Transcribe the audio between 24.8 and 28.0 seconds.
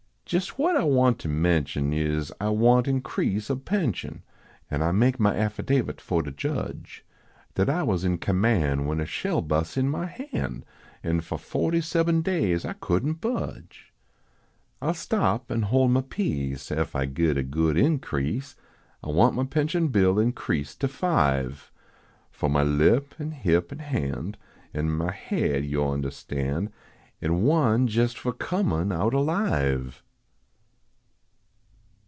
mah haid, yo unde stan, An one